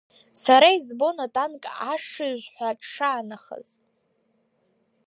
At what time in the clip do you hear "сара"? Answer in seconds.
0.43-0.67